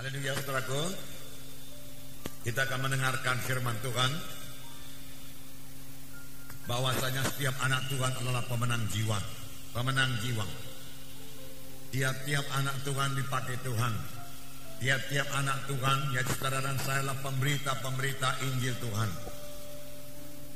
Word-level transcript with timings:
Haleluya 0.00 0.32
saudaraku. 0.32 0.96
Kita 2.40 2.64
akan 2.64 2.88
mendengarkan 2.88 3.36
firman 3.44 3.76
Tuhan 3.84 4.08
bahwasanya 6.64 7.20
setiap 7.28 7.52
anak 7.60 7.84
Tuhan 7.92 8.08
adalah 8.16 8.40
pemenang 8.48 8.80
jiwa, 8.88 9.20
pemenang 9.76 10.08
jiwa. 10.24 10.48
Tiap-tiap 11.92 12.46
anak 12.56 12.80
Tuhan 12.86 13.10
dipakai 13.12 13.60
Tuhan. 13.60 13.92
Tiap-tiap 14.80 15.28
anak 15.36 15.68
Tuhan, 15.68 15.98
ya 16.16 16.24
saudara 16.24 16.64
dan 16.64 16.80
saya 16.80 17.04
adalah 17.04 17.20
pemberita-pemberita 17.20 18.40
Injil 18.48 18.72
Tuhan. 18.80 19.10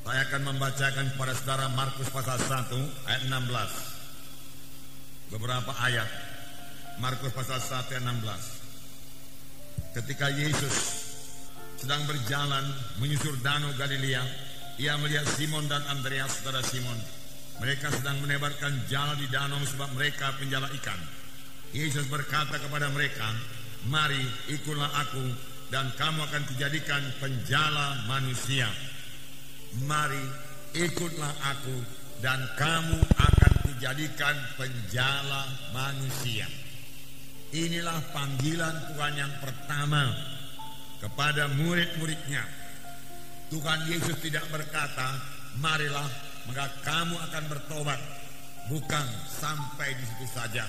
Saya 0.09 0.25
akan 0.25 0.43
membacakan 0.49 1.13
kepada 1.13 1.37
saudara 1.37 1.69
Markus 1.77 2.09
pasal 2.09 2.41
1 2.41 2.81
ayat 3.05 3.29
16. 3.29 5.37
Beberapa 5.37 5.77
ayat. 5.85 6.09
Markus 6.97 7.29
pasal 7.37 7.61
1 7.61 7.93
ayat 7.93 8.09
16. 8.09 8.64
Ketika 9.95 10.27
Yesus 10.27 10.75
sedang 11.79 12.03
berjalan 12.11 12.67
menyusur 12.99 13.39
danau 13.47 13.71
Galilea, 13.79 14.27
ia 14.83 14.99
melihat 14.99 15.23
Simon 15.39 15.71
dan 15.71 15.87
Andreas, 15.87 16.43
saudara 16.43 16.67
Simon. 16.67 16.99
Mereka 17.63 17.95
sedang 17.95 18.19
menebarkan 18.19 18.91
jala 18.91 19.15
di 19.15 19.31
danau 19.31 19.63
sebab 19.63 19.95
mereka 19.95 20.35
penjala 20.35 20.67
ikan. 20.83 20.99
Yesus 21.71 22.11
berkata 22.11 22.59
kepada 22.59 22.91
mereka, 22.91 23.31
Mari 23.87 24.19
ikutlah 24.51 24.91
aku 24.99 25.31
dan 25.71 25.87
kamu 25.95 26.27
akan 26.27 26.43
dijadikan 26.51 27.03
penjala 27.23 28.03
manusia. 28.11 28.67
Mari 29.87 30.25
ikutlah 30.75 31.35
aku 31.55 31.77
dan 32.19 32.43
kamu 32.59 32.99
akan 32.99 33.53
dijadikan 33.71 34.35
penjala 34.59 35.47
manusia. 35.71 36.64
Inilah 37.55 38.03
panggilan 38.11 38.91
Tuhan 38.91 39.15
yang 39.15 39.31
pertama 39.39 40.11
kepada 40.99 41.47
murid-muridnya. 41.55 42.43
Tuhan 43.47 43.87
Yesus 43.87 44.19
tidak 44.19 44.43
berkata, 44.51 45.15
marilah 45.63 46.11
maka 46.51 46.67
kamu 46.83 47.15
akan 47.15 47.45
bertobat. 47.47 48.01
Bukan 48.65 49.07
sampai 49.29 49.95
di 49.95 50.03
situ 50.03 50.27
saja. 50.35 50.67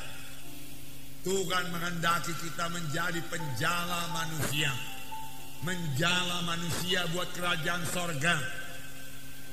Tuhan 1.26 1.74
menghendaki 1.74 2.38
kita 2.38 2.70
menjadi 2.70 3.18
penjala 3.34 4.06
manusia. 4.14 4.70
Menjala 5.66 6.46
manusia 6.46 7.02
buat 7.10 7.34
kerajaan 7.34 7.82
sorga. 7.90 8.38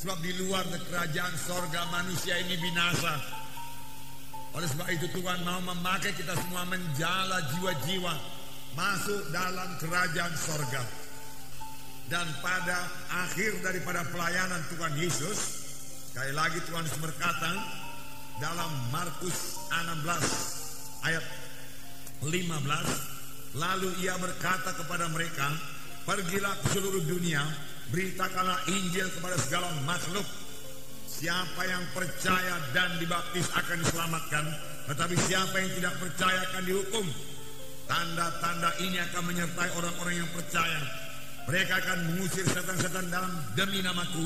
Sebab 0.04 0.18
di 0.20 0.36
luar 0.36 0.68
kerajaan 0.68 1.32
sorga 1.38 1.88
manusia 1.88 2.36
ini 2.44 2.60
binasa. 2.60 3.41
Oleh 4.52 4.68
sebab 4.68 4.88
itu 4.92 5.08
Tuhan 5.16 5.48
mau 5.48 5.64
memakai 5.64 6.12
kita 6.12 6.36
semua 6.36 6.68
menjala 6.68 7.40
jiwa-jiwa 7.56 8.14
masuk 8.76 9.32
dalam 9.32 9.80
kerajaan 9.80 10.34
sorga. 10.36 10.84
Dan 12.12 12.28
pada 12.44 12.84
akhir 13.24 13.64
daripada 13.64 14.04
pelayanan 14.12 14.60
Tuhan 14.68 14.92
Yesus, 15.00 15.38
sekali 16.12 16.36
lagi 16.36 16.60
Tuhan 16.68 16.84
berkata 17.00 17.50
dalam 18.36 18.68
Markus 18.92 19.64
16 19.72 21.08
ayat 21.08 21.24
15, 22.28 23.56
lalu 23.56 23.88
ia 24.04 24.20
berkata 24.20 24.76
kepada 24.76 25.08
mereka, 25.08 25.48
pergilah 26.04 26.52
ke 26.60 26.76
seluruh 26.76 27.00
dunia, 27.08 27.40
beritakanlah 27.88 28.60
Injil 28.68 29.08
kepada 29.16 29.36
segala 29.40 29.72
makhluk. 29.88 30.41
Siapa 31.12 31.62
yang 31.68 31.84
percaya 31.92 32.56
dan 32.72 32.96
dibaptis 32.96 33.46
akan 33.52 33.84
diselamatkan, 33.84 34.44
tetapi 34.88 35.14
siapa 35.28 35.54
yang 35.60 35.70
tidak 35.76 35.94
percaya 36.00 36.40
akan 36.48 36.62
dihukum. 36.64 37.06
Tanda-tanda 37.84 38.70
ini 38.80 38.96
akan 38.96 39.22
menyertai 39.28 39.70
orang-orang 39.76 40.24
yang 40.24 40.30
percaya. 40.32 40.80
Mereka 41.44 41.72
akan 41.84 41.98
mengusir 42.08 42.46
setan-setan 42.48 43.12
dalam 43.12 43.32
demi 43.52 43.84
namaku. 43.84 44.24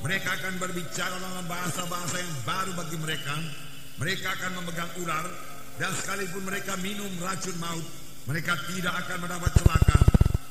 Mereka 0.00 0.28
akan 0.40 0.56
berbicara 0.56 1.16
dalam 1.20 1.44
bahasa-bahasa 1.44 2.16
yang 2.16 2.34
baru 2.48 2.72
bagi 2.72 2.96
mereka. 2.96 3.34
Mereka 4.00 4.26
akan 4.26 4.50
memegang 4.62 4.92
ular 5.04 5.26
dan 5.74 5.90
sekalipun 5.90 6.46
mereka 6.46 6.78
minum 6.78 7.10
racun 7.18 7.56
maut, 7.58 7.82
mereka 8.30 8.54
tidak 8.70 8.94
akan 9.06 9.26
mendapat 9.26 9.52
celaka. 9.58 9.98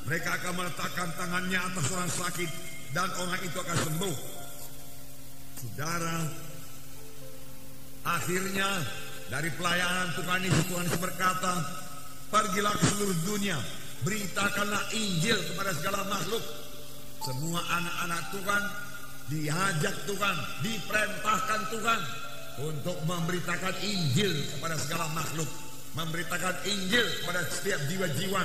Mereka 0.04 0.30
akan 0.36 0.54
meletakkan 0.60 1.10
tangannya 1.16 1.60
atas 1.64 1.86
orang 1.96 2.12
sakit 2.12 2.50
dan 2.92 3.08
orang 3.24 3.40
itu 3.40 3.56
akan 3.56 3.78
sembuh. 3.88 4.16
Saudara, 5.64 6.28
akhirnya 8.04 8.84
dari 9.32 9.48
pelayanan 9.56 10.12
Tuhan 10.12 10.44
Yesus 10.44 10.66
Tuhan 10.68 10.88
berkata, 11.00 11.56
pergilah 12.28 12.76
ke 12.76 12.86
seluruh 12.92 13.16
dunia, 13.24 13.56
beritakanlah 14.04 14.84
Injil 14.92 15.40
kepada 15.40 15.72
segala 15.72 16.04
makhluk. 16.12 16.44
Semua 17.24 17.64
anak-anak 17.64 18.22
Tuhan 18.36 18.64
diajak 19.32 19.96
Tuhan, 20.04 20.36
diperintahkan 20.68 21.62
Tuhan 21.72 22.00
untuk 22.68 22.98
memberitakan 23.08 23.76
Injil 23.88 24.36
kepada 24.52 24.76
segala 24.76 25.08
makhluk, 25.16 25.48
memberitakan 25.96 26.60
Injil 26.68 27.08
kepada 27.24 27.40
setiap 27.48 27.80
jiwa-jiwa. 27.88 28.44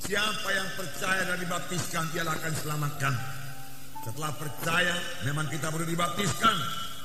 Siapa 0.00 0.48
yang 0.56 0.68
percaya 0.72 1.28
dan 1.28 1.36
dibaptiskan, 1.36 2.08
dialah 2.16 2.32
akan 2.40 2.52
diselamatkan. 2.56 3.39
Setelah 4.00 4.32
percaya, 4.32 4.96
memang 5.28 5.44
kita 5.52 5.68
perlu 5.68 5.84
dibaptiskan. 5.84 6.56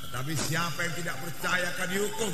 Tetapi 0.08 0.32
siapa 0.32 0.80
yang 0.80 0.94
tidak 0.96 1.16
percaya 1.20 1.66
akan 1.76 1.88
dihukum. 1.92 2.32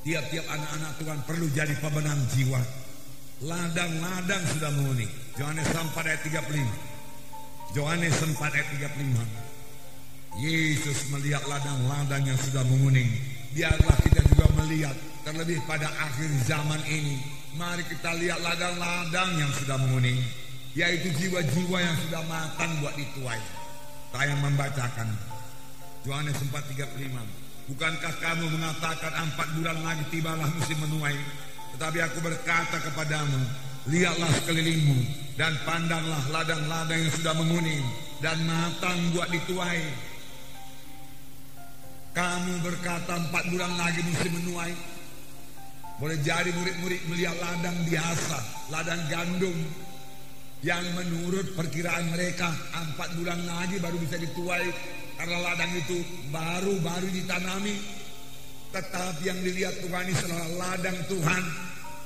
Tiap-tiap 0.00 0.46
anak-anak 0.48 0.92
Tuhan 1.00 1.20
perlu 1.24 1.46
jadi 1.52 1.74
pemenang 1.80 2.20
jiwa. 2.32 2.60
Ladang-ladang 3.40 4.44
sudah 4.52 4.70
menguning. 4.76 5.08
Yohanes 5.40 5.68
4 5.72 5.92
ayat 6.04 6.20
35. 6.24 7.76
Yohanes 7.76 8.16
4 8.20 8.36
ayat 8.36 8.68
35. 8.76 10.40
Yesus 10.40 11.08
melihat 11.08 11.40
ladang-ladang 11.48 12.22
yang 12.28 12.36
sudah 12.36 12.60
menguning. 12.68 13.08
Biarlah 13.56 13.96
kita 14.04 14.20
juga 14.28 14.46
melihat 14.60 14.96
terlebih 15.24 15.58
pada 15.64 15.88
akhir 15.88 16.28
zaman 16.44 16.80
ini. 16.86 17.18
Mari 17.56 17.82
kita 17.88 18.14
lihat 18.20 18.44
ladang-ladang 18.44 19.30
yang 19.40 19.50
sudah 19.56 19.80
menguning. 19.80 20.20
Yaitu 20.78 21.10
jiwa-jiwa 21.18 21.78
yang 21.82 21.96
sudah 22.06 22.22
matang 22.30 22.70
buat 22.78 22.94
dituai. 22.94 23.42
Saya 24.14 24.34
membacakan. 24.38 25.08
Yohanes 26.06 26.38
4.35. 26.38 27.74
Bukankah 27.74 28.14
kamu 28.18 28.50
mengatakan 28.54 29.12
empat 29.30 29.48
bulan 29.54 29.78
lagi 29.82 30.04
tibalah 30.10 30.46
musim 30.54 30.78
menuai. 30.78 31.18
Tetapi 31.74 31.98
aku 32.02 32.18
berkata 32.18 32.82
kepadamu, 32.82 33.40
lihatlah 33.86 34.30
sekelilingmu 34.42 34.98
dan 35.38 35.54
pandanglah 35.62 36.22
ladang-ladang 36.34 36.98
yang 36.98 37.12
sudah 37.14 37.34
menguning 37.38 37.84
dan 38.18 38.38
matang 38.42 38.98
buat 39.14 39.30
dituai. 39.30 39.82
Kamu 42.10 42.52
berkata 42.66 43.22
empat 43.22 43.44
bulan 43.54 43.70
lagi 43.78 44.02
musim 44.02 44.32
menuai. 44.34 44.74
Boleh 46.02 46.18
jadi 46.26 46.50
murid-murid 46.50 47.02
melihat 47.12 47.36
ladang 47.38 47.76
biasa, 47.86 48.38
ladang 48.72 49.02
gandum 49.12 49.58
yang 50.60 50.84
menurut 50.92 51.56
perkiraan 51.56 52.12
mereka 52.12 52.52
empat 52.76 53.16
bulan 53.16 53.40
lagi 53.48 53.80
baru 53.80 53.96
bisa 53.96 54.20
dituai 54.20 54.68
karena 55.16 55.36
ladang 55.40 55.72
itu 55.76 56.04
baru-baru 56.28 57.08
ditanami. 57.12 57.76
Tetapi 58.70 59.22
yang 59.26 59.40
dilihat 59.42 59.82
Tuhan 59.82 60.04
ini 60.06 60.14
adalah 60.14 60.48
ladang 60.62 60.98
Tuhan, 61.10 61.42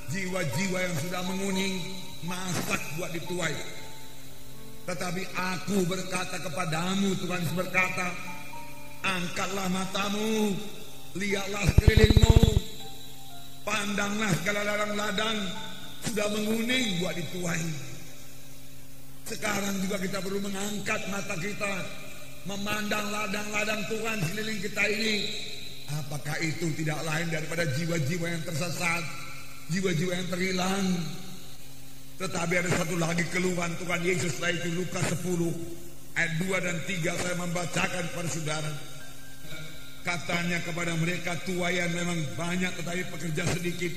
jiwa-jiwa 0.09 0.77
yang 0.81 0.95
sudah 0.97 1.21
menguning, 1.29 1.77
masak 2.25 2.81
buat 2.97 3.13
dituai. 3.13 3.55
Tetapi 4.89 5.23
aku 5.37 5.77
berkata 5.85 6.41
kepadamu, 6.41 7.13
Tuhan 7.21 7.41
berkata, 7.53 8.07
angkatlah 9.05 9.69
matamu, 9.69 10.57
lihatlah 11.13 11.63
sekelilingmu, 11.69 12.37
pandanglah 13.61 14.31
segala 14.41 14.61
ladang-ladang 14.65 15.37
sudah 16.01 16.27
menguning 16.33 16.97
buat 16.97 17.13
dituai. 17.13 17.94
Sekarang 19.25 19.73
juga 19.81 19.97
kita 19.97 20.21
perlu 20.21 20.37
mengangkat 20.37 21.01
mata 21.09 21.33
kita, 21.41 21.73
memandang 22.45 23.09
ladang-ladang 23.09 23.81
Tuhan 23.89 24.17
sekeliling 24.21 24.59
kita 24.61 24.83
ini. 24.85 25.15
Apakah 25.89 26.37
itu 26.45 26.69
tidak 26.77 27.01
lain 27.01 27.33
daripada 27.33 27.65
jiwa-jiwa 27.65 28.25
yang 28.29 28.43
tersesat, 28.45 29.01
jiwa-jiwa 29.73 30.13
yang 30.13 30.29
terhilang, 30.29 30.85
tetapi 32.15 32.53
ada 32.53 32.69
satu 32.69 32.95
lagi 32.95 33.25
keluhan 33.33 33.75
Tuhan 33.81 34.01
Yesus 34.05 34.37
setelah 34.37 34.55
itu 34.55 34.69
Lukas 34.77 35.03
10 35.19 35.51
ayat 36.15 36.31
2 36.39 36.65
dan 36.69 36.77
3 36.87 37.21
saya 37.21 37.35
membacakan 37.41 38.03
kepada 38.13 38.29
saudara. 38.31 38.73
Katanya 40.05 40.61
kepada 40.61 40.93
mereka 41.01 41.33
tuayan 41.43 41.89
memang 41.91 42.15
banyak 42.37 42.71
tetapi 42.77 43.09
pekerja 43.09 43.43
sedikit. 43.57 43.89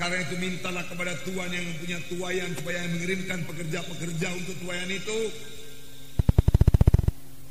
Karena 0.00 0.18
itu 0.24 0.34
mintalah 0.40 0.84
kepada 0.88 1.14
Tuhan 1.22 1.50
yang 1.52 1.68
punya 1.78 1.98
tuayan 2.10 2.50
supaya 2.58 2.80
mengirimkan 2.90 3.38
pekerja-pekerja 3.46 4.28
untuk 4.34 4.56
tuayan 4.64 4.90
itu. 4.90 5.18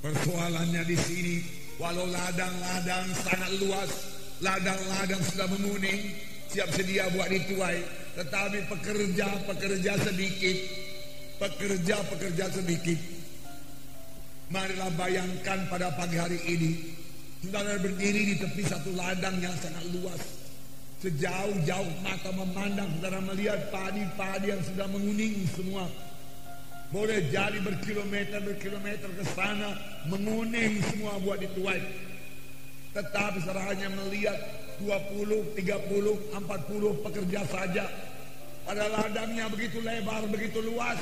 Persoalannya 0.01 0.83
di 0.89 0.97
sini, 0.97 1.35
walau 1.77 2.09
ladang-ladang 2.09 3.07
sangat 3.21 3.51
luas, 3.61 3.91
ladang-ladang 4.41 5.21
sudah 5.29 5.47
menguning, 5.53 6.17
siap 6.49 6.73
sedia 6.73 7.05
buat 7.13 7.29
dituai. 7.29 7.79
Tetapi 8.17 8.59
pekerja-pekerja 8.67 9.93
sedikit. 10.01 10.57
Pekerja-pekerja 11.37 12.45
sedikit. 12.49 12.99
Marilah 14.51 14.91
bayangkan 14.99 15.69
pada 15.71 15.95
pagi 15.95 16.19
hari 16.19 16.41
ini. 16.49 16.71
Saudara 17.41 17.79
berdiri 17.79 18.33
di 18.33 18.35
tepi 18.37 18.61
satu 18.67 18.91
ladang 18.93 19.39
yang 19.39 19.55
sangat 19.57 19.85
luas. 19.95 20.40
Sejauh-jauh 21.01 21.91
mata 22.05 22.29
memandang, 22.29 22.85
saudara 23.01 23.17
melihat 23.25 23.73
padi-padi 23.73 24.53
yang 24.53 24.61
sudah 24.61 24.85
menguning 24.85 25.49
semua. 25.49 25.89
Boleh 26.93 27.25
jadi 27.33 27.57
berkilometer-berkilometer 27.57 29.09
ke 29.09 29.25
sana, 29.33 29.73
menguning 30.05 30.77
semua 30.93 31.17
buat 31.25 31.41
dituai. 31.41 31.81
Tetapi 32.93 33.37
saudara 33.41 33.73
hanya 33.73 33.89
melihat 33.97 34.37
20, 34.77 35.57
30, 35.57 36.21
40 36.37 36.93
pekerja 37.01 37.41
saja. 37.49 37.85
Pada 38.61 38.85
ladangnya 38.85 39.49
begitu 39.49 39.81
lebar, 39.81 40.21
begitu 40.29 40.61
luas. 40.61 41.01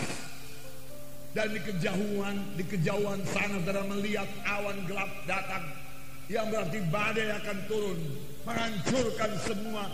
Dan 1.36 1.52
di 1.52 1.60
kejauhan, 1.60 2.40
di 2.56 2.64
kejauhan 2.64 3.20
sana 3.36 3.60
saudara 3.60 3.84
melihat 3.84 4.32
awan 4.48 4.80
gelap 4.88 5.12
datang. 5.28 5.89
Yang 6.30 6.46
berarti 6.54 6.80
badai 6.94 7.28
akan 7.42 7.58
turun. 7.66 8.00
Menghancurkan 8.46 9.32
semua 9.44 9.90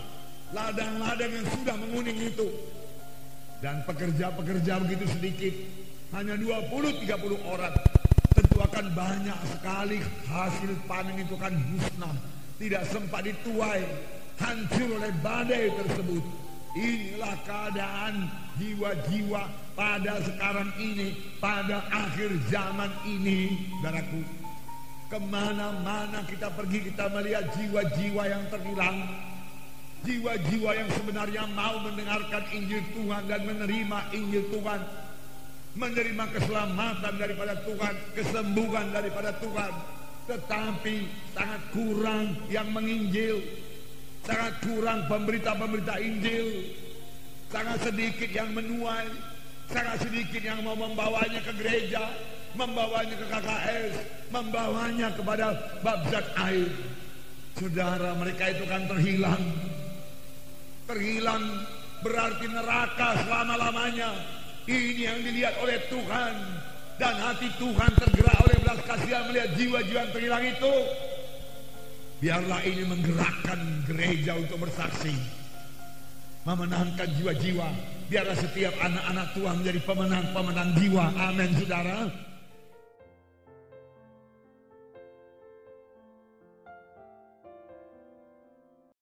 ladang-ladang 0.52 1.32
yang 1.32 1.46
sudah 1.48 1.76
menguning 1.80 2.20
itu. 2.20 2.48
Dan 3.64 3.80
pekerja-pekerja 3.88 4.84
begitu 4.84 5.04
sedikit 5.16 5.54
hanya 6.14 6.38
20-30 6.38 7.08
orang 7.42 7.74
tentu 8.36 8.56
akan 8.60 8.86
banyak 8.92 9.40
sekali 9.48 9.98
hasil 10.28 10.72
panen 10.84 11.24
itu 11.24 11.34
kan 11.40 11.56
musnah 11.72 12.12
tidak 12.60 12.84
sempat 12.92 13.24
dituai 13.24 13.82
hancur 14.36 15.00
oleh 15.00 15.12
badai 15.24 15.72
tersebut 15.72 16.24
inilah 16.76 17.36
keadaan 17.48 18.28
jiwa-jiwa 18.60 19.48
pada 19.72 20.20
sekarang 20.20 20.68
ini 20.76 21.16
pada 21.40 21.80
akhir 21.88 22.32
zaman 22.52 22.92
ini 23.08 23.72
saudaraku 23.80 24.20
ke 25.06 25.18
mana-mana 25.22 26.26
kita 26.26 26.50
pergi 26.50 26.90
kita 26.90 27.06
melihat 27.14 27.46
jiwa-jiwa 27.54 28.22
yang 28.26 28.44
terhilang. 28.50 28.98
Jiwa-jiwa 30.02 30.70
yang 30.74 30.90
sebenarnya 30.94 31.42
mau 31.54 31.82
mendengarkan 31.82 32.42
Injil 32.54 32.82
Tuhan 32.94 33.22
dan 33.26 33.40
menerima 33.46 33.98
Injil 34.14 34.44
Tuhan. 34.50 34.80
Menerima 35.76 36.24
keselamatan 36.32 37.14
daripada 37.20 37.54
Tuhan, 37.62 37.94
kesembuhan 38.18 38.86
daripada 38.90 39.30
Tuhan. 39.38 39.72
Tetapi 40.26 40.96
sangat 41.38 41.62
kurang 41.70 42.34
yang 42.50 42.66
menginjil, 42.74 43.38
sangat 44.26 44.58
kurang 44.58 45.06
pemberita-pemberita 45.06 46.02
Injil, 46.02 46.74
sangat 47.46 47.78
sedikit 47.86 48.30
yang 48.34 48.50
menuai, 48.50 49.06
sangat 49.70 50.02
sedikit 50.02 50.42
yang 50.42 50.66
mau 50.66 50.74
membawanya 50.74 51.38
ke 51.46 51.52
gereja, 51.62 52.10
membawanya 52.54 53.14
ke 53.18 53.26
KKS, 53.26 53.92
membawanya 54.30 55.08
kepada 55.16 55.46
babzat 55.82 56.26
air. 56.46 56.70
Saudara 57.56 58.12
mereka 58.14 58.52
itu 58.52 58.64
kan 58.68 58.84
terhilang. 58.86 59.42
Terhilang 60.86 61.42
berarti 62.04 62.46
neraka 62.46 63.26
selama-lamanya 63.26 64.14
ini 64.66 65.06
yang 65.06 65.18
dilihat 65.22 65.54
oleh 65.62 65.78
Tuhan 65.86 66.32
dan 66.98 67.14
hati 67.22 67.48
Tuhan 67.54 67.90
tergerak 67.96 68.38
oleh 68.44 68.56
belas 68.66 68.80
kasihan 68.82 69.22
melihat 69.30 69.50
jiwa-jiwa 69.54 70.00
yang 70.02 70.12
terhilang 70.12 70.44
itu. 70.44 70.74
Biarlah 72.16 72.60
ini 72.64 72.82
menggerakkan 72.88 73.60
gereja 73.86 74.34
untuk 74.34 74.66
bersaksi. 74.66 75.14
Memenangkan 76.42 77.06
jiwa-jiwa. 77.14 77.68
Biarlah 78.10 78.38
setiap 78.38 78.74
anak-anak 78.78 79.26
Tuhan 79.34 79.54
menjadi 79.62 79.80
pemenang-pemenang 79.82 80.70
jiwa. 80.78 81.04
Amin 81.14 81.50
saudara. 81.58 82.10